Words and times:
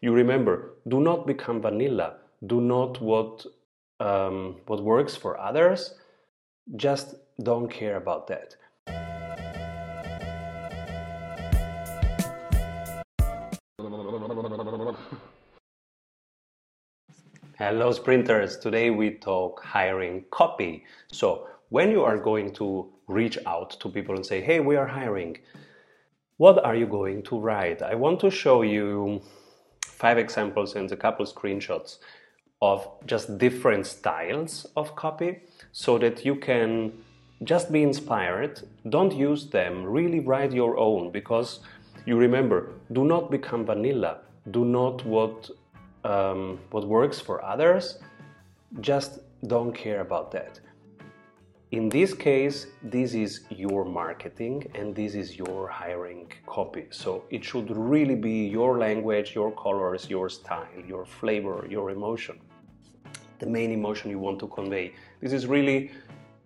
You 0.00 0.12
remember, 0.12 0.74
do 0.86 1.00
not 1.00 1.26
become 1.26 1.60
vanilla. 1.60 2.18
Do 2.46 2.60
not 2.60 3.00
what 3.00 3.44
um, 3.98 4.60
what 4.66 4.80
works 4.84 5.16
for 5.16 5.36
others. 5.40 5.94
Just 6.76 7.16
don't 7.42 7.68
care 7.68 7.96
about 7.96 8.28
that. 8.28 8.54
Hello, 17.58 17.90
sprinters. 17.90 18.56
Today 18.58 18.90
we 18.90 19.10
talk 19.10 19.64
hiring 19.64 20.26
copy. 20.30 20.84
So, 21.10 21.48
when 21.70 21.90
you 21.90 22.04
are 22.04 22.18
going 22.18 22.52
to 22.54 22.88
reach 23.08 23.36
out 23.46 23.70
to 23.80 23.88
people 23.88 24.14
and 24.14 24.24
say, 24.24 24.40
hey, 24.40 24.60
we 24.60 24.76
are 24.76 24.86
hiring, 24.86 25.38
what 26.36 26.64
are 26.64 26.76
you 26.76 26.86
going 26.86 27.24
to 27.24 27.40
write? 27.40 27.82
I 27.82 27.96
want 27.96 28.20
to 28.20 28.30
show 28.30 28.62
you 28.62 29.22
five 29.98 30.18
examples 30.18 30.76
and 30.76 30.90
a 30.92 30.96
couple 30.96 31.26
screenshots 31.26 31.98
of 32.60 32.88
just 33.06 33.38
different 33.38 33.86
styles 33.86 34.66
of 34.76 34.94
copy 34.96 35.40
so 35.72 35.98
that 35.98 36.24
you 36.24 36.34
can 36.36 36.92
just 37.44 37.70
be 37.70 37.82
inspired. 37.82 38.62
Don't 38.88 39.14
use 39.14 39.46
them, 39.46 39.84
really 39.84 40.20
write 40.20 40.52
your 40.52 40.76
own 40.78 41.10
because 41.10 41.60
you 42.06 42.16
remember, 42.16 42.70
do 42.92 43.04
not 43.04 43.30
become 43.30 43.64
vanilla. 43.64 44.18
Do 44.50 44.64
not 44.64 45.04
what 45.04 45.50
um, 46.04 46.58
what 46.70 46.86
works 46.86 47.20
for 47.20 47.44
others. 47.44 47.98
Just 48.80 49.18
don't 49.46 49.72
care 49.72 50.00
about 50.00 50.30
that. 50.32 50.60
In 51.70 51.90
this 51.90 52.14
case, 52.14 52.68
this 52.82 53.12
is 53.12 53.42
your 53.50 53.84
marketing 53.84 54.70
and 54.74 54.96
this 54.96 55.14
is 55.14 55.36
your 55.36 55.68
hiring 55.68 56.32
copy. 56.46 56.86
So 56.88 57.24
it 57.28 57.44
should 57.44 57.70
really 57.76 58.14
be 58.14 58.46
your 58.46 58.78
language, 58.78 59.34
your 59.34 59.52
colors, 59.52 60.08
your 60.08 60.30
style, 60.30 60.66
your 60.86 61.04
flavor, 61.04 61.66
your 61.68 61.90
emotion. 61.90 62.40
The 63.38 63.46
main 63.46 63.70
emotion 63.70 64.10
you 64.10 64.18
want 64.18 64.38
to 64.38 64.46
convey. 64.48 64.94
This 65.20 65.34
is 65.34 65.46
really 65.46 65.90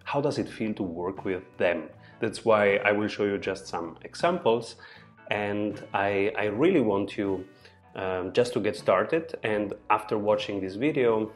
how 0.02 0.20
does 0.20 0.38
it 0.38 0.48
feel 0.48 0.74
to 0.74 0.82
work 0.82 1.24
with 1.24 1.44
them. 1.56 1.88
That's 2.18 2.44
why 2.44 2.78
I 2.78 2.90
will 2.90 3.06
show 3.06 3.22
you 3.22 3.38
just 3.38 3.68
some 3.68 3.98
examples. 4.02 4.74
And 5.30 5.80
I, 5.94 6.32
I 6.36 6.46
really 6.46 6.80
want 6.80 7.16
you 7.16 7.46
um, 7.94 8.32
just 8.32 8.54
to 8.54 8.60
get 8.60 8.74
started. 8.74 9.38
And 9.44 9.72
after 9.88 10.18
watching 10.18 10.60
this 10.60 10.74
video, 10.74 11.30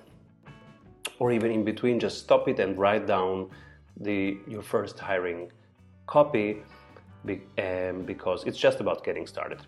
or 1.21 1.31
even 1.31 1.53
in 1.53 1.65
between, 1.65 2.01
just 2.01 2.19
stop 2.19 2.49
it 2.49 2.59
and 2.59 2.77
write 2.77 3.07
down 3.07 3.49
the 4.01 4.39
your 4.47 4.63
first 4.63 4.99
hiring 4.99 5.51
copy 6.07 6.63
be, 7.25 7.43
um, 7.59 8.03
because 8.03 8.45
it's 8.45 8.59
just 8.59 8.81
about 8.81 9.05
getting 9.05 9.27
started. 9.27 9.61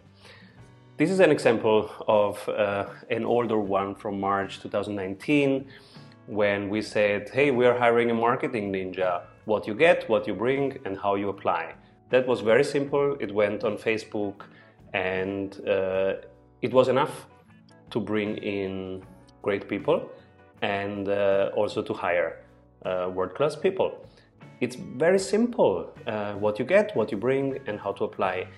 This 0.97 1.11
is 1.11 1.21
an 1.21 1.31
example 1.31 1.91
of 2.09 2.49
uh, 2.49 2.87
an 3.11 3.25
older 3.25 3.59
one 3.59 3.95
from 3.95 4.21
March 4.21 4.61
2019 4.61 5.67
when 6.27 6.69
we 6.69 6.83
said, 6.83 7.31
hey, 7.31 7.51
we 7.51 7.67
are 7.67 7.79
hiring 7.79 8.11
a 8.11 8.15
marketing 8.15 8.73
ninja. 8.73 9.23
What 9.45 9.67
you 9.67 9.75
get, 9.75 10.09
what 10.09 10.27
you 10.27 10.35
bring, 10.35 10.79
and 10.85 10.99
how 10.99 11.15
you 11.15 11.29
apply. 11.31 11.75
That 12.11 12.27
was 12.27 12.41
very 12.41 12.65
simple. 12.65 13.17
It 13.21 13.33
went 13.33 13.65
on 13.65 13.77
Facebook 13.77 14.43
and 14.93 15.57
uh, 15.67 16.15
it 16.63 16.73
was 16.73 16.89
enough 16.89 17.27
to 17.91 18.01
bring 18.01 18.37
in 18.39 19.03
great 19.43 19.69
people 19.69 20.11
and 20.63 21.09
uh, 21.09 21.51
also 21.55 21.83
to 21.83 21.95
hire 21.95 22.45
uh, 22.85 23.09
world 23.13 23.35
class 23.35 23.57
people. 23.57 24.05
It's 24.61 24.77
very 24.77 25.19
simple 25.19 25.93
uh, 26.07 26.35
what 26.35 26.59
you 26.59 26.65
get, 26.65 26.95
what 26.97 27.13
you 27.13 27.19
bring, 27.19 27.59
and 27.67 27.79
how 27.79 27.93
to 27.93 28.05
apply. 28.05 28.49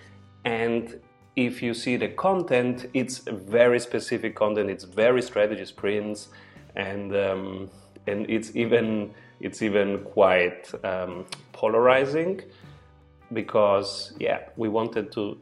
And 0.44 0.98
if 1.36 1.62
you 1.62 1.74
see 1.74 1.96
the 1.96 2.08
content, 2.08 2.86
it's 2.94 3.18
very 3.18 3.78
specific 3.78 4.34
content, 4.34 4.70
it's 4.70 4.84
very 4.84 5.22
strategy 5.22 5.64
sprints, 5.64 6.28
and, 6.74 7.14
um, 7.14 7.70
and 8.06 8.28
it's, 8.30 8.56
even, 8.56 9.12
it's 9.40 9.62
even 9.62 9.98
quite 10.00 10.72
um, 10.84 11.26
polarizing 11.52 12.42
because, 13.32 14.14
yeah, 14.18 14.40
we 14.56 14.68
wanted 14.68 15.12
to, 15.12 15.38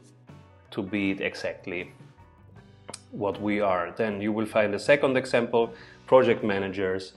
to 0.72 0.82
be 0.82 1.12
exactly 1.22 1.92
what 3.12 3.40
we 3.40 3.60
are. 3.60 3.92
Then 3.96 4.20
you 4.20 4.32
will 4.32 4.46
find 4.46 4.74
a 4.74 4.78
second 4.78 5.16
example 5.16 5.72
project 6.06 6.44
managers. 6.44 7.12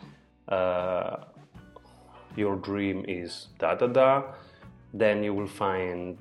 Uh, 0.48 1.18
your 2.36 2.56
dream 2.56 3.06
is 3.08 3.48
da 3.60 3.76
da 3.76 3.88
da. 3.88 4.24
Then 4.94 5.24
you 5.24 5.34
will 5.34 5.48
find, 5.48 6.18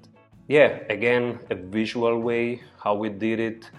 yeah, 0.48 0.81
again, 0.88 1.41
a 1.50 1.54
visual 1.54 2.21
way 2.21 2.62
how 2.82 2.94
we 2.94 3.09
did 3.09 3.41
it, 3.41 3.71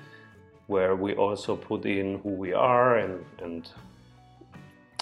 where 0.68 0.96
we 0.96 1.14
also 1.16 1.56
put 1.56 1.86
in 1.86 2.20
who 2.20 2.30
we 2.30 2.54
are 2.54 2.98
and, 2.98 3.26
and 3.42 3.70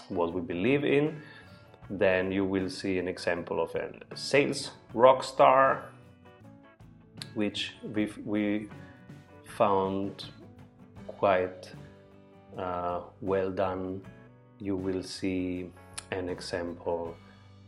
what 0.10 0.34
we 0.34 0.42
believe 0.42 0.84
in. 0.86 1.22
Then 1.90 2.32
you 2.32 2.46
will 2.46 2.70
see 2.70 3.00
an 3.00 3.08
example 3.08 3.62
of 3.62 3.74
a 3.76 3.92
sales 4.16 4.72
rock 4.94 5.24
star, 5.24 5.86
which 7.34 7.74
we 7.84 8.12
we 8.24 8.70
found 9.58 10.26
quite 11.08 11.72
uh, 12.58 13.02
well 13.22 13.52
done. 13.52 14.02
You 14.60 14.76
will 14.76 15.02
see 15.04 15.72
an 16.12 16.30
example 16.30 17.16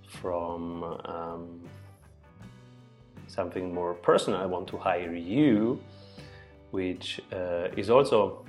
from 0.07 0.83
um, 1.05 1.61
something 3.27 3.73
more 3.73 3.93
personal. 3.93 4.39
I 4.39 4.45
want 4.45 4.67
to 4.69 4.77
hire 4.77 5.15
you, 5.15 5.79
which 6.71 7.21
uh, 7.31 7.69
is 7.77 7.89
also 7.89 8.45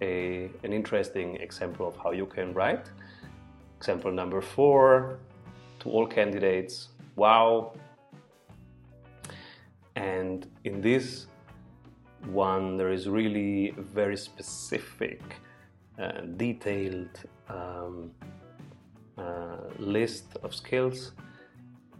a, 0.00 0.50
an 0.62 0.72
interesting 0.72 1.36
example 1.36 1.86
of 1.86 1.96
how 1.96 2.12
you 2.12 2.26
can 2.26 2.54
write. 2.54 2.90
Example 3.78 4.12
number 4.12 4.40
four 4.40 5.18
to 5.80 5.88
all 5.88 6.06
candidates 6.06 6.88
wow. 7.16 7.72
And 9.96 10.46
in 10.64 10.80
this 10.80 11.26
one, 12.26 12.76
there 12.76 12.92
is 12.92 13.08
really 13.08 13.74
very 13.76 14.16
specific, 14.16 15.20
uh, 15.98 16.22
detailed 16.36 17.10
um, 17.48 18.10
list 19.78 20.36
of 20.42 20.54
skills. 20.54 21.12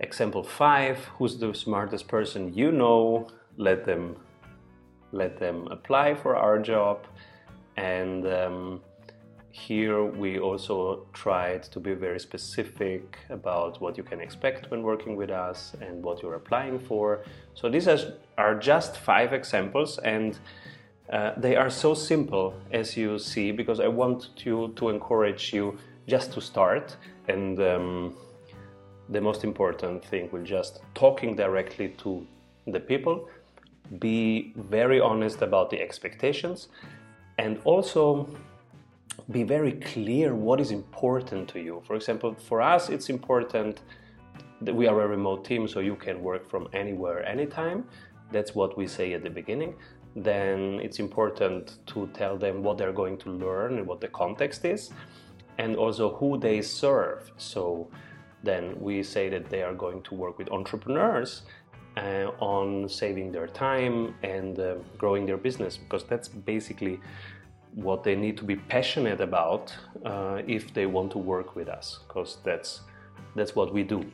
Example 0.01 0.43
five: 0.43 0.99
Who's 1.19 1.39
the 1.39 1.55
smartest 1.55 2.09
person 2.09 2.55
you 2.55 2.73
know? 2.73 3.29
Let 3.57 3.85
them 3.85 4.17
let 5.13 5.39
them 5.39 5.67
apply 5.71 6.15
for 6.15 6.37
our 6.37 6.59
job, 6.59 7.07
and 7.77 8.27
um, 8.27 8.81
here 9.51 10.05
we 10.05 10.39
also 10.39 11.07
tried 11.13 11.63
to 11.65 11.81
be 11.81 11.95
very 11.95 12.21
specific 12.21 13.19
about 13.31 13.81
what 13.81 13.97
you 13.97 14.05
can 14.05 14.21
expect 14.21 14.71
when 14.71 14.83
working 14.83 15.17
with 15.17 15.31
us 15.31 15.75
and 15.81 16.03
what 16.03 16.23
you're 16.23 16.37
applying 16.37 16.79
for. 16.79 17.25
So 17.55 17.69
these 17.69 17.89
are 18.39 18.55
just 18.55 18.97
five 18.97 19.33
examples 19.33 19.99
and 19.99 20.39
uh, 21.13 21.33
they 21.37 21.57
are 21.57 21.71
so 21.71 21.95
simple 21.95 22.55
as 22.71 22.97
you 22.97 23.19
see 23.19 23.51
because 23.51 23.81
I 23.81 23.89
want 23.89 24.31
you 24.45 24.73
to 24.77 24.89
encourage 24.89 25.53
you 25.53 25.77
just 26.07 26.33
to 26.33 26.41
start 26.41 26.97
and 27.29 27.61
um, 27.61 28.15
the 29.09 29.21
most 29.21 29.45
important 29.45 30.05
thing 30.05 30.29
will 30.33 30.45
just 30.45 30.81
talking 30.95 31.37
directly 31.37 31.89
to 31.99 32.27
the 32.67 32.81
people 32.81 33.29
be 33.99 34.53
very 34.57 35.01
honest 35.01 35.43
about 35.43 35.71
the 35.71 35.81
expectations 35.81 36.69
and 37.39 37.59
also 37.65 38.29
be 39.31 39.43
very 39.43 39.73
clear 39.73 40.35
what 40.35 40.61
is 40.61 40.71
important 40.71 41.49
to 41.49 41.61
you. 41.61 41.83
For 41.87 41.97
example, 41.97 42.35
for 42.35 42.61
us, 42.61 42.89
it's 42.89 43.09
important 43.09 43.81
that 44.63 44.75
we 44.75 44.87
are 44.87 45.01
a 45.01 45.09
remote 45.09 45.45
team, 45.45 45.67
so 45.67 45.81
you 45.81 45.97
can 45.97 46.23
work 46.23 46.49
from 46.51 46.69
anywhere, 46.73 47.25
anytime. 47.27 47.85
That's 48.31 48.55
what 48.55 48.77
we 48.77 48.87
say 48.87 49.13
at 49.15 49.23
the 49.23 49.31
beginning. 49.31 49.75
Then 50.17 50.81
it's 50.83 50.99
important 50.99 51.79
to 51.87 52.09
tell 52.15 52.37
them 52.37 52.63
what 52.63 52.79
they're 52.79 52.93
going 52.93 53.19
to 53.19 53.31
learn 53.31 53.79
and 53.79 53.87
what 53.87 54.01
the 54.01 54.09
context 54.09 54.65
is, 54.65 54.91
and 55.59 55.77
also 55.77 56.15
who 56.17 56.39
they 56.39 56.63
serve. 56.63 57.31
So 57.37 57.89
then 58.43 58.79
we 58.81 59.03
say 59.03 59.29
that 59.29 59.51
they 59.51 59.63
are 59.63 59.75
going 59.75 60.03
to 60.03 60.15
work 60.15 60.39
with 60.39 60.51
entrepreneurs 60.51 61.43
uh, 61.97 62.31
on 62.41 62.89
saving 62.89 63.33
their 63.33 63.49
time 63.49 64.15
and 64.23 64.59
uh, 64.59 64.75
growing 64.97 65.27
their 65.27 65.37
business 65.37 65.77
because 65.77 66.05
that's 66.05 66.29
basically 66.29 67.01
what 67.75 68.03
they 68.03 68.15
need 68.15 68.37
to 68.37 68.45
be 68.45 68.57
passionate 68.57 69.21
about 69.21 69.75
uh, 70.05 70.43
if 70.47 70.73
they 70.75 70.87
want 70.87 71.11
to 71.13 71.19
work 71.19 71.55
with 71.55 71.69
us, 71.69 72.01
because 72.07 72.39
that's 72.45 72.81
that's 73.37 73.55
what 73.55 73.73
we 73.73 73.83
do. 73.83 74.05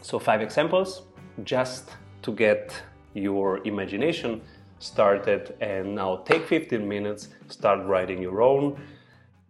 So 0.00 0.18
five 0.18 0.40
examples, 0.40 1.02
just 1.44 1.90
to 2.22 2.32
get 2.32 2.82
your 3.14 3.66
imagination 3.66 4.40
started, 4.78 5.54
and 5.60 5.94
now 5.94 6.16
take 6.24 6.46
15 6.46 6.86
minutes, 6.86 7.28
start 7.48 7.84
writing 7.86 8.20
your 8.20 8.42
own, 8.42 8.80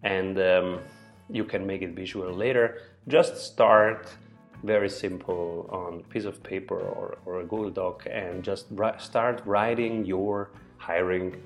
and 0.04 0.38
um, 0.38 0.80
you 1.28 1.44
can 1.44 1.66
make 1.66 1.82
it 1.82 1.90
visual 1.90 2.32
later. 2.32 2.78
Just 3.08 3.36
start 3.38 4.14
very 4.62 4.88
simple 4.88 5.68
on 5.70 6.00
a 6.00 6.08
piece 6.12 6.24
of 6.24 6.42
paper 6.42 6.78
or, 6.78 7.18
or 7.26 7.40
a 7.40 7.44
Google 7.44 7.70
Doc 7.70 8.06
and 8.10 8.42
just 8.42 8.66
start 8.98 9.42
writing 9.44 10.04
your 10.06 10.52
hiring 10.78 11.42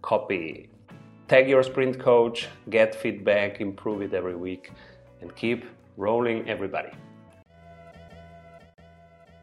copy 0.00 0.70
tag 1.32 1.48
your 1.48 1.62
sprint 1.62 1.98
coach, 1.98 2.48
get 2.68 2.94
feedback, 2.94 3.58
improve 3.62 4.02
it 4.02 4.12
every 4.12 4.36
week, 4.36 4.70
and 5.22 5.34
keep 5.34 5.64
rolling, 5.96 6.46
everybody. 6.46 6.90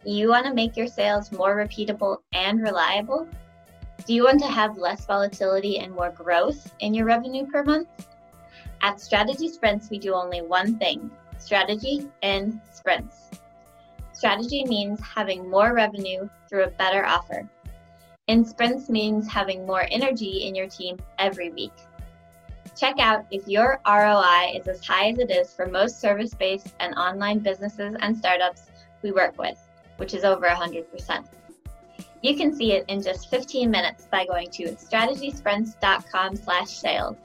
You 0.05 0.29
want 0.29 0.45
to 0.45 0.53
make 0.53 0.77
your 0.77 0.85
sales 0.85 1.31
more 1.31 1.55
repeatable 1.55 2.17
and 2.31 2.61
reliable? 2.61 3.27
Do 4.05 4.13
you 4.13 4.23
want 4.23 4.39
to 4.41 4.47
have 4.47 4.77
less 4.77 5.07
volatility 5.07 5.79
and 5.79 5.91
more 5.91 6.11
growth 6.11 6.71
in 6.79 6.93
your 6.93 7.05
revenue 7.05 7.47
per 7.47 7.63
month? 7.63 7.89
At 8.81 9.01
Strategy 9.01 9.49
Sprints, 9.49 9.89
we 9.89 9.99
do 9.99 10.13
only 10.13 10.41
one 10.41 10.77
thing 10.77 11.11
strategy 11.37 12.07
in 12.21 12.61
sprints. 12.71 13.29
Strategy 14.13 14.63
means 14.65 14.99
having 15.01 15.49
more 15.49 15.73
revenue 15.73 16.29
through 16.47 16.63
a 16.63 16.71
better 16.71 17.05
offer. 17.05 17.47
In 18.27 18.45
sprints 18.45 18.89
means 18.89 19.27
having 19.27 19.65
more 19.65 19.85
energy 19.89 20.45
in 20.45 20.55
your 20.55 20.67
team 20.67 20.97
every 21.17 21.49
week. 21.51 21.73
Check 22.77 22.99
out 22.99 23.25
if 23.31 23.47
your 23.47 23.81
ROI 23.87 24.53
is 24.55 24.67
as 24.67 24.85
high 24.85 25.09
as 25.09 25.19
it 25.19 25.31
is 25.31 25.53
for 25.53 25.65
most 25.65 25.99
service 25.99 26.33
based 26.33 26.73
and 26.79 26.93
online 26.95 27.39
businesses 27.39 27.95
and 27.99 28.17
startups 28.17 28.67
we 29.01 29.11
work 29.11 29.37
with, 29.37 29.57
which 29.97 30.13
is 30.13 30.23
over 30.23 30.47
100%. 30.47 31.25
You 32.21 32.35
can 32.35 32.53
see 32.53 32.73
it 32.73 32.85
in 32.87 33.01
just 33.01 33.29
15 33.29 33.71
minutes 33.71 34.07
by 34.11 34.25
going 34.25 34.49
to 34.51 34.73
strategysprints.com 34.73 36.35
slash 36.35 36.69
sales 36.69 37.15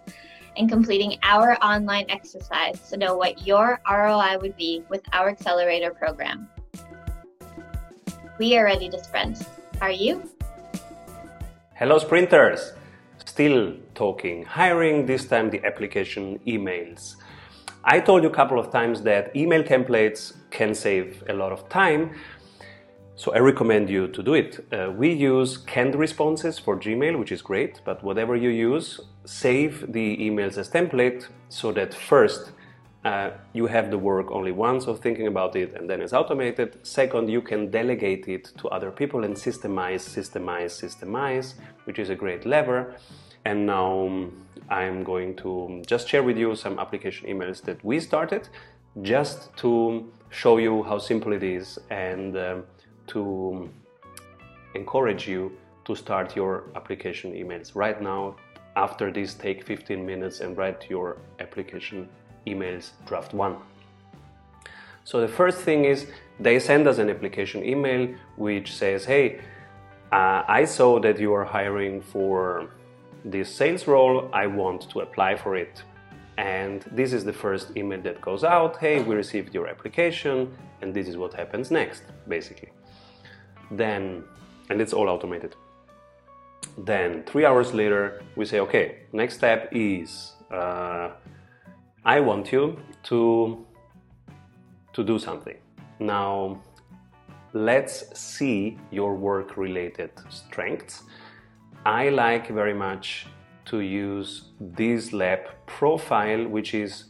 and 0.57 0.69
completing 0.69 1.19
our 1.23 1.57
online 1.63 2.07
exercise 2.09 2.81
to 2.91 2.97
know 2.97 3.17
what 3.17 3.47
your 3.47 3.81
ROI 3.91 4.39
would 4.41 4.57
be 4.57 4.85
with 4.89 5.03
our 5.13 5.29
accelerator 5.29 5.93
program. 5.93 6.49
We 8.39 8.57
are 8.57 8.65
ready 8.65 8.89
to 8.91 9.03
sprint. 9.03 9.47
Are 9.81 9.91
you? 9.91 10.29
Hello, 11.75 11.99
sprinters! 11.99 12.73
Still 13.25 13.77
talking 13.95 14.45
hiring, 14.45 15.07
this 15.07 15.27
time 15.27 15.51
the 15.51 15.65
application 15.65 16.39
emails. 16.47 17.17
I 17.85 18.01
told 18.01 18.23
you 18.23 18.31
a 18.31 18.33
couple 18.33 18.59
of 18.59 18.71
times 18.71 19.03
that 19.03 19.35
email 19.37 19.63
templates 19.63 20.33
can 20.51 20.75
save 20.75 21.23
a 21.29 21.35
lot 21.35 21.53
of 21.53 21.69
time, 21.69 22.15
so 23.17 23.33
I 23.33 23.39
recommend 23.39 23.89
you 23.89 24.09
to 24.09 24.23
do 24.23 24.35
it. 24.35 24.67
Uh, 24.73 24.91
we 24.91 25.13
use 25.13 25.57
canned 25.57 25.95
responses 25.95 26.59
for 26.59 26.77
Gmail, 26.77 27.17
which 27.19 27.31
is 27.31 27.43
great, 27.43 27.81
but 27.85 28.03
whatever 28.03 28.35
you 28.35 28.49
use, 28.49 29.01
save 29.25 29.93
the 29.93 30.17
emails 30.17 30.59
as 30.59 30.69
template 30.69 31.29
so 31.49 31.71
that 31.73 31.95
first 31.95 32.51
uh, 33.05 33.31
you 33.53 33.67
have 33.67 33.91
the 33.91 33.99
work 33.99 34.31
only 34.33 34.51
once 34.51 34.87
of 34.87 34.99
thinking 34.99 35.29
about 35.29 35.55
it 35.55 35.75
and 35.75 35.89
then 35.89 36.01
it's 36.01 36.13
automated. 36.13 36.79
Second, 36.83 37.29
you 37.29 37.41
can 37.41 37.71
delegate 37.71 38.27
it 38.27 38.51
to 38.59 38.69
other 38.69 38.91
people 38.91 39.25
and 39.25 39.37
systemize, 39.37 40.01
systemize, 40.01 40.73
systemize, 40.73 41.55
which 41.85 42.01
is 42.01 42.11
a 42.11 42.15
great 42.17 42.45
lever. 42.45 42.97
And 43.45 43.67
now 43.67 44.07
um, 44.07 44.47
I'm 44.71 45.05
going 45.05 45.37
to 45.37 45.83
just 45.87 46.09
share 46.09 46.23
with 46.23 46.37
you 46.37 46.57
some 46.57 46.81
application 46.81 47.29
emails 47.29 47.63
that 47.63 47.85
we 47.85 48.01
started 48.01 48.49
just 49.03 49.55
to 49.59 50.11
show 50.31 50.57
you 50.57 50.83
how 50.83 50.99
simple 50.99 51.33
it 51.33 51.43
is 51.43 51.79
and 51.91 52.37
um, 52.37 52.65
to 53.09 53.69
encourage 54.75 55.29
you 55.29 55.53
to 55.85 55.95
start 55.95 56.35
your 56.35 56.65
application 56.75 57.33
emails 57.33 57.75
right 57.75 58.01
now. 58.01 58.37
After 58.77 59.13
this 59.13 59.35
take 59.35 59.65
15 59.65 60.05
minutes 60.05 60.41
and 60.41 60.57
write 60.57 60.91
your 60.91 61.19
application 61.39 62.09
emails 62.47 62.91
draft 63.07 63.33
1 63.33 63.57
so 65.05 65.21
the 65.21 65.29
first 65.29 65.59
thing 65.61 65.87
is 65.87 66.07
they 66.39 66.59
send 66.59 66.87
us 66.87 66.99
an 66.99 67.09
application 67.09 67.65
email 67.65 68.15
which 68.37 68.75
says 68.75 69.07
hey 69.07 69.41
uh, 70.13 70.43
i 70.47 70.63
saw 70.63 71.01
that 71.01 71.19
you 71.19 71.33
are 71.33 71.45
hiring 71.45 72.03
for 72.03 72.69
this 73.25 73.55
sales 73.55 73.87
role. 73.87 74.29
I 74.33 74.47
want 74.47 74.91
to 74.91 75.01
apply 75.01 75.37
for 75.37 75.57
it. 75.57 75.83
And 76.37 76.83
this 76.93 77.13
is 77.13 77.25
the 77.25 77.33
first 77.33 77.77
email 77.77 78.03
that 78.03 78.21
goes 78.21 78.45
out. 78.45 78.77
Hey 78.77 79.03
we 79.03 79.15
received 79.15 79.55
your 79.55 79.69
application 79.69 80.53
and 80.83 80.93
this 80.93 81.09
is 81.09 81.17
what 81.17 81.33
happens 81.33 81.71
next 81.71 82.03
basically 82.29 82.71
then, 83.71 84.25
and 84.71 84.81
it's 84.81 84.93
all 84.93 85.09
automated. 85.09 85.55
Then, 86.79 87.23
three 87.25 87.45
hours 87.45 87.73
later, 87.73 88.23
we 88.37 88.45
say, 88.45 88.61
okay, 88.61 88.99
next 89.13 89.35
step 89.35 89.69
is 89.73 90.33
uh, 90.51 91.11
I 92.05 92.21
want 92.21 92.53
you 92.53 92.79
to, 93.05 93.65
to 94.93 95.05
do 95.05 95.19
something. 95.19 95.57
Now, 96.01 96.61
let's 97.53 98.19
see 98.19 98.79
your 98.91 99.15
work 99.15 99.57
related 99.57 100.11
strengths. 100.29 101.05
I 101.87 102.09
like 102.09 102.49
very 102.49 102.75
much 102.75 103.27
to 103.67 103.81
use 103.81 104.51
this 104.61 105.13
lab 105.13 105.41
profile, 105.67 106.47
which 106.47 106.75
is 106.75 107.05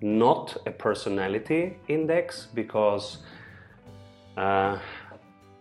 not 0.00 0.56
a 0.66 0.70
personality 0.70 1.76
index 1.88 2.48
because 2.54 3.18
uh, 4.36 4.78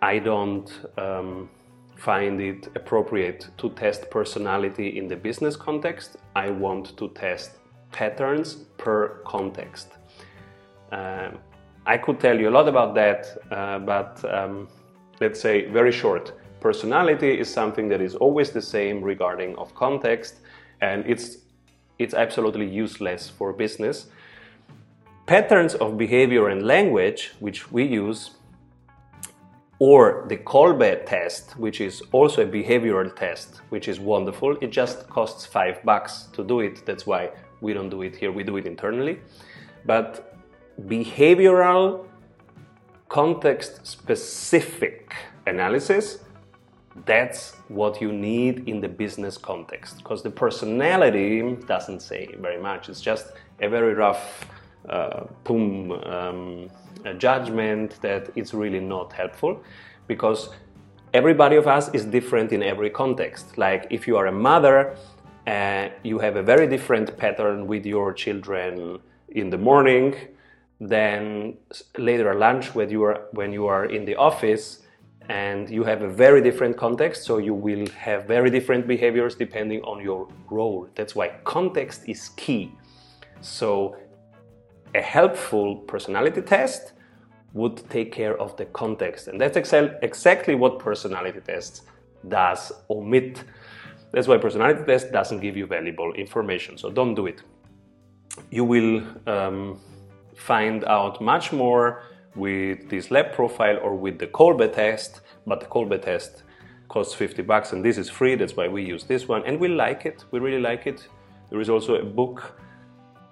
I 0.01 0.19
don't 0.19 0.71
um, 0.98 1.50
find 1.95 2.42
it 2.42 2.68
appropriate 2.75 3.50
to 3.57 3.69
test 3.69 4.09
personality 4.09 4.98
in 4.98 5.07
the 5.07 5.15
business 5.15 5.56
context. 5.56 6.18
I 6.36 6.50
want 6.50 6.98
to 6.98 7.09
test 7.09 7.51
patterns 7.92 8.56
per 8.77 9.21
context. 9.25 9.89
Uh, 10.92 11.30
I 11.86 11.98
could 11.98 12.19
tell 12.19 12.39
you 12.39 12.50
a 12.50 12.51
lot 12.51 12.68
about 12.68 12.95
that, 12.95 13.38
uh, 13.51 13.80
but 13.80 14.24
um, 14.33 14.68
let's 15.19 15.39
say 15.39 15.65
very 15.69 15.92
short. 15.92 16.33
Personality 16.59 17.39
is 17.39 17.51
something 17.51 17.88
that 17.89 18.01
is 18.01 18.15
always 18.15 18.51
the 18.51 18.62
same 18.62 19.01
regarding 19.01 19.56
of 19.57 19.74
context, 19.75 20.36
and 20.81 21.03
it's 21.07 21.38
it's 22.00 22.13
absolutely 22.15 22.68
useless 22.68 23.30
for 23.30 23.53
business. 23.53 24.07
Patterns 25.27 25.75
of 25.75 25.98
behavior 25.98 26.50
and 26.50 26.65
language, 26.65 27.31
which 27.39 27.71
we 27.71 27.83
use, 27.83 28.31
or 29.81 30.25
the 30.28 30.38
Kolbe 30.38 31.07
test, 31.07 31.57
which 31.57 31.81
is 31.81 32.04
also 32.12 32.44
a 32.44 32.45
behavioral 32.45 33.16
test, 33.16 33.62
which 33.69 33.88
is 33.88 34.00
wonderful. 34.00 34.56
It 34.62 34.69
just 34.69 35.10
costs 35.10 35.44
five 35.44 35.83
bucks 35.83 36.28
to 36.33 36.44
do 36.44 36.60
it. 36.60 36.86
That's 36.86 37.07
why 37.07 37.31
we 37.62 37.74
don't 37.74 37.89
do 37.89 38.04
it 38.04 38.16
here, 38.16 38.31
we 38.31 38.44
do 38.44 38.57
it 38.57 38.68
internally. 38.68 39.19
But 39.83 40.38
behavioral, 40.81 42.06
context 43.10 43.88
specific 43.88 45.16
analysis, 45.48 46.19
that's 47.07 47.56
what 47.68 48.00
you 48.00 48.12
need 48.12 48.69
in 48.69 48.81
the 48.81 48.88
business 48.88 49.36
context 49.36 49.98
because 49.98 50.22
the 50.22 50.30
personality 50.30 51.56
doesn't 51.66 52.01
say 52.01 52.27
very 52.38 52.62
much. 52.62 52.88
It's 52.88 53.01
just 53.01 53.34
a 53.60 53.67
very 53.67 53.96
rough 53.96 54.46
uh, 54.88 55.24
boom 55.44 55.91
um, 55.91 56.70
judgment 57.17 58.01
that 58.01 58.29
it's 58.36 58.53
really 58.53 58.79
not 58.79 59.13
helpful 59.13 59.62
because 60.08 60.50
everybody 61.13 61.55
of 61.55 61.67
us 61.67 61.89
is 61.93 62.05
different 62.05 62.51
in 62.51 62.63
every 62.63 62.89
context. 62.89 63.58
Like 63.58 63.88
if 63.89 64.08
you 64.08 64.17
are 64.17 64.27
a 64.27 64.31
mother, 64.31 64.96
uh, 65.48 65.89
you 66.03 66.20
have 66.20 66.36
a 66.36 66.43
very 66.43 66.67
different 66.67 67.17
pattern 67.17 67.67
with 67.67 67.86
your 67.86 68.13
children 68.13 69.00
in 69.29 69.50
the 69.50 69.58
morning 69.58 70.15
than 70.79 71.58
later 71.98 72.31
at 72.31 72.38
lunch 72.38 72.74
when 72.74 72.89
you 72.89 73.03
are 73.03 73.27
when 73.31 73.53
you 73.53 73.67
are 73.67 73.86
in 73.86 74.03
the 74.05 74.15
office 74.15 74.81
and 75.29 75.70
you 75.70 75.84
have 75.84 76.01
a 76.01 76.08
very 76.08 76.41
different 76.41 76.75
context 76.75 77.24
so 77.24 77.38
you 77.38 77.53
will 77.53 77.88
have 77.89 78.25
very 78.25 78.50
different 78.50 78.88
behaviors 78.88 79.36
depending 79.36 79.79
on 79.84 80.01
your 80.01 80.27
role 80.50 80.89
that's 80.96 81.13
why 81.15 81.29
context 81.43 82.01
is 82.08 82.29
key 82.29 82.72
so 83.41 83.96
a 84.95 85.01
helpful 85.01 85.75
personality 85.75 86.41
test 86.41 86.93
would 87.53 87.77
take 87.89 88.12
care 88.12 88.38
of 88.39 88.55
the 88.57 88.65
context. 88.65 89.27
And 89.27 89.39
that's 89.39 89.57
exa- 89.57 89.98
exactly 90.01 90.55
what 90.55 90.79
personality 90.79 91.41
tests 91.41 91.81
does 92.27 92.71
omit. 92.89 93.43
That's 94.12 94.27
why 94.27 94.38
personality 94.38 94.83
test 94.86 95.12
doesn't 95.12 95.39
give 95.39 95.57
you 95.57 95.65
valuable 95.65 96.13
information. 96.13 96.77
So 96.77 96.89
don't 96.89 97.15
do 97.15 97.27
it. 97.27 97.41
You 98.50 98.63
will 98.63 99.03
um, 99.27 99.79
find 100.36 100.83
out 100.86 101.21
much 101.21 101.51
more 101.51 102.03
with 102.36 102.89
this 102.89 103.12
lab 103.12 103.33
profile 103.33 103.77
or 103.81 103.95
with 103.95 104.17
the 104.19 104.27
Kolbe 104.27 104.71
test, 104.74 105.21
but 105.45 105.60
the 105.60 105.65
Kolbe 105.65 106.01
test 106.01 106.43
costs 106.88 107.13
50 107.13 107.41
bucks 107.43 107.74
and 107.74 107.83
this 107.83 107.98
is 107.98 108.10
free. 108.10 108.36
That's 108.36 108.55
why 108.55 108.67
we 108.67 108.83
use 108.83 109.03
this 109.03 109.27
one 109.27 109.43
and 109.45 109.60
we 109.60 109.67
like 109.67 110.05
it. 110.05 110.24
We 110.31 110.39
really 110.39 110.62
like 110.62 110.88
it. 110.88 111.07
There 111.50 111.60
is 111.60 111.69
also 111.69 111.95
a 111.95 112.03
book 112.03 112.61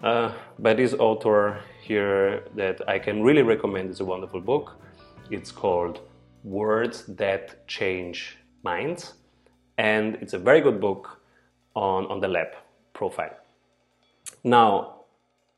uh, 0.03 0.31
by 0.59 0.73
this 0.73 0.93
author 0.93 1.61
here 1.81 2.43
that 2.55 2.87
I 2.87 2.99
can 2.99 3.21
really 3.23 3.41
recommend. 3.41 3.89
It's 3.89 3.99
a 3.99 4.05
wonderful 4.05 4.41
book. 4.41 4.79
It's 5.29 5.51
called 5.51 6.01
Words 6.43 7.03
That 7.07 7.67
Change 7.67 8.37
Minds, 8.63 9.13
and 9.77 10.15
it's 10.21 10.33
a 10.33 10.39
very 10.39 10.61
good 10.61 10.79
book 10.79 11.21
on, 11.75 12.05
on 12.07 12.19
the 12.19 12.27
lab 12.27 12.47
profile. 12.93 13.35
Now, 14.43 14.95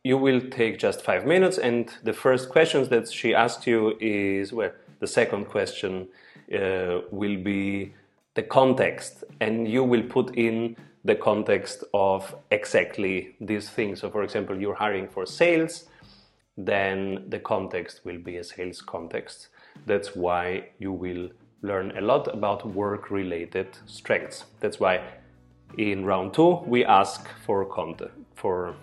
you 0.04 0.18
will 0.18 0.42
take 0.42 0.80
just 0.80 1.04
five 1.04 1.26
minutes, 1.26 1.58
and 1.58 1.92
the 2.04 2.14
first 2.14 2.50
questions 2.50 2.90
that 2.90 3.12
she 3.12 3.34
asked 3.36 3.68
you 3.68 3.96
is 4.00 4.52
well, 4.52 4.72
the 5.00 5.08
second 5.08 5.46
question 5.46 6.08
uh, 6.54 7.02
will 7.12 7.38
be 7.38 7.94
the 8.34 8.44
context 8.44 9.24
and 9.40 9.68
you 9.68 9.84
will 9.84 10.04
put 10.04 10.36
in 10.36 10.76
the 11.04 11.16
context 11.16 11.84
of 11.94 12.36
exactly 12.52 13.36
these 13.42 13.70
things. 13.70 14.02
So, 14.02 14.10
for 14.10 14.24
example, 14.24 14.60
you're 14.60 14.76
hiring 14.76 15.08
for 15.08 15.26
sales, 15.26 15.86
then 16.58 17.26
the 17.30 17.40
context 17.40 18.02
will 18.06 18.20
be 18.20 18.38
a 18.38 18.44
sales 18.44 18.82
context. 18.82 19.48
That's 19.86 20.16
why 20.16 20.70
you 20.80 20.92
will 20.92 21.30
learn 21.62 21.98
a 21.98 22.02
lot 22.02 22.28
about 22.34 22.66
work 22.68 23.10
related 23.10 23.68
strengths. 23.86 24.46
That's 24.60 24.80
why 24.80 25.02
in 25.78 26.06
round 26.06 26.34
two 26.34 26.60
we 26.66 26.84
ask 26.86 27.28
for 27.46 27.68
for 28.36 28.76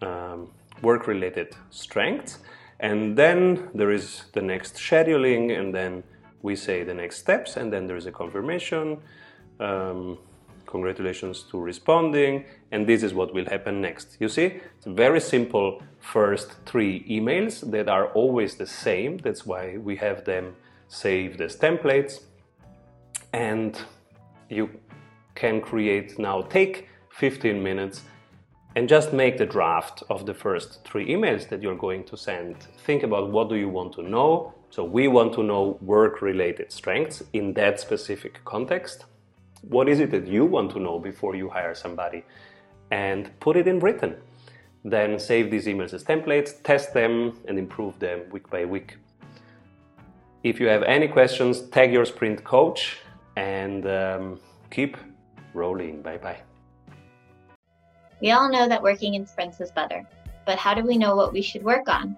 um, 0.00 0.50
work 0.82 1.06
related 1.06 1.54
strengths 1.70 2.38
and 2.80 3.16
then 3.16 3.68
there 3.74 3.90
is 3.90 4.24
the 4.32 4.42
next 4.42 4.74
scheduling 4.74 5.58
and 5.58 5.74
then 5.74 6.02
we 6.42 6.56
say 6.56 6.82
the 6.82 6.94
next 6.94 7.18
steps 7.18 7.56
and 7.56 7.72
then 7.72 7.86
there 7.86 7.96
is 7.96 8.06
a 8.06 8.12
confirmation 8.12 8.98
um, 9.60 10.18
congratulations 10.74 11.36
to 11.50 11.56
responding 11.72 12.44
and 12.72 12.80
this 12.90 13.02
is 13.06 13.12
what 13.18 13.28
will 13.36 13.48
happen 13.54 13.74
next 13.88 14.16
you 14.22 14.28
see 14.36 14.48
it's 14.76 14.88
very 15.04 15.20
simple 15.20 15.68
first 16.00 16.48
three 16.70 16.94
emails 17.16 17.54
that 17.74 17.88
are 17.96 18.06
always 18.20 18.50
the 18.62 18.66
same 18.66 19.12
that's 19.24 19.44
why 19.50 19.64
we 19.88 19.94
have 19.96 20.24
them 20.24 20.44
saved 20.88 21.40
as 21.40 21.52
templates 21.56 22.14
and 23.32 23.72
you 24.48 24.64
can 25.34 25.60
create 25.60 26.18
now 26.18 26.42
take 26.58 26.88
15 27.10 27.62
minutes 27.62 28.02
and 28.76 28.88
just 28.88 29.12
make 29.12 29.38
the 29.38 29.46
draft 29.46 30.02
of 30.10 30.26
the 30.26 30.34
first 30.34 30.84
three 30.84 31.06
emails 31.08 31.48
that 31.48 31.62
you're 31.62 31.76
going 31.76 32.04
to 32.04 32.16
send. 32.16 32.56
Think 32.84 33.02
about 33.04 33.30
what 33.30 33.48
do 33.48 33.54
you 33.54 33.68
want 33.68 33.92
to 33.94 34.02
know. 34.02 34.52
So 34.70 34.82
we 34.82 35.06
want 35.06 35.32
to 35.34 35.42
know 35.42 35.78
work 35.80 36.20
related 36.20 36.72
strengths 36.72 37.22
in 37.32 37.54
that 37.54 37.78
specific 37.78 38.44
context. 38.44 39.04
What 39.68 39.88
is 39.88 40.00
it 40.00 40.10
that 40.10 40.26
you 40.26 40.44
want 40.44 40.70
to 40.72 40.80
know 40.80 40.98
before 40.98 41.34
you 41.34 41.48
hire 41.48 41.74
somebody? 41.74 42.24
And 42.90 43.30
put 43.40 43.56
it 43.56 43.66
in 43.66 43.80
written. 43.80 44.16
Then 44.84 45.18
save 45.18 45.50
these 45.50 45.66
emails 45.66 45.94
as 45.94 46.04
templates, 46.04 46.62
test 46.62 46.92
them, 46.92 47.38
and 47.48 47.58
improve 47.58 47.98
them 47.98 48.28
week 48.30 48.50
by 48.50 48.64
week. 48.64 48.98
If 50.42 50.60
you 50.60 50.68
have 50.68 50.82
any 50.82 51.08
questions, 51.08 51.62
tag 51.62 51.92
your 51.92 52.04
sprint 52.04 52.44
coach 52.44 52.98
and 53.36 53.86
um, 53.86 54.40
keep 54.70 54.98
rolling. 55.54 56.02
Bye 56.02 56.18
bye. 56.18 56.40
We 58.20 58.30
all 58.32 58.50
know 58.50 58.68
that 58.68 58.82
working 58.82 59.14
in 59.14 59.26
sprints 59.26 59.60
is 59.60 59.70
better, 59.70 60.06
but 60.44 60.58
how 60.58 60.74
do 60.74 60.82
we 60.82 60.98
know 60.98 61.16
what 61.16 61.32
we 61.32 61.40
should 61.40 61.62
work 61.62 61.88
on? 61.88 62.16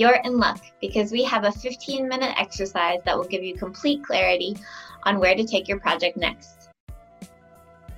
You're 0.00 0.22
in 0.24 0.38
luck 0.38 0.62
because 0.80 1.12
we 1.12 1.22
have 1.24 1.44
a 1.44 1.52
15 1.52 2.08
minute 2.08 2.32
exercise 2.40 3.00
that 3.04 3.14
will 3.14 3.26
give 3.26 3.42
you 3.42 3.54
complete 3.54 4.02
clarity 4.02 4.56
on 5.02 5.18
where 5.18 5.34
to 5.34 5.44
take 5.44 5.68
your 5.68 5.78
project 5.78 6.16
next. 6.16 6.70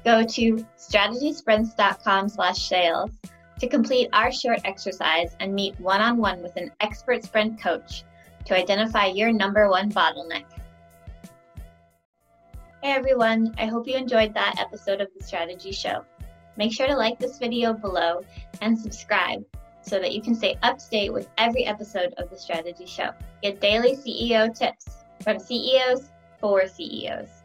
Go 0.04 0.24
to 0.24 0.66
strategysprints.com 0.76 2.28
slash 2.28 2.68
sales 2.68 3.12
to 3.60 3.68
complete 3.68 4.08
our 4.12 4.32
short 4.32 4.58
exercise 4.64 5.36
and 5.38 5.54
meet 5.54 5.78
one 5.78 6.00
on 6.00 6.16
one 6.16 6.42
with 6.42 6.56
an 6.56 6.72
expert 6.80 7.22
sprint 7.22 7.62
coach 7.62 8.02
to 8.46 8.58
identify 8.58 9.06
your 9.06 9.32
number 9.32 9.70
one 9.70 9.88
bottleneck. 9.88 10.46
Hey 12.82 12.90
everyone, 12.90 13.54
I 13.58 13.66
hope 13.66 13.86
you 13.86 13.94
enjoyed 13.94 14.34
that 14.34 14.56
episode 14.58 15.00
of 15.00 15.06
the 15.16 15.24
Strategy 15.24 15.70
Show. 15.70 16.04
Make 16.56 16.72
sure 16.72 16.88
to 16.88 16.96
like 16.96 17.20
this 17.20 17.38
video 17.38 17.72
below 17.72 18.24
and 18.60 18.76
subscribe 18.76 19.44
so 19.82 19.98
that 19.98 20.12
you 20.12 20.22
can 20.22 20.34
stay 20.34 20.56
up 20.62 20.78
to 20.78 20.88
date 20.90 21.12
with 21.12 21.28
every 21.38 21.64
episode 21.64 22.14
of 22.18 22.30
the 22.30 22.38
Strategy 22.38 22.86
Show. 22.86 23.10
Get 23.42 23.60
daily 23.60 23.96
CEO 23.96 24.56
tips 24.56 25.04
from 25.22 25.38
CEOs 25.38 26.10
for 26.40 26.66
CEOs. 26.66 27.41